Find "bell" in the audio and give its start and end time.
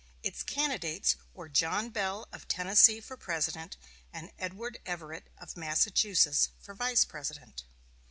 1.91-2.27